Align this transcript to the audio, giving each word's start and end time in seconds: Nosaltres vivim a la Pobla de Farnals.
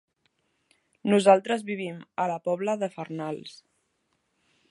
Nosaltres 1.13 1.65
vivim 1.67 2.01
a 2.25 2.27
la 2.33 2.39
Pobla 2.49 2.77
de 2.85 2.91
Farnals. 2.97 3.57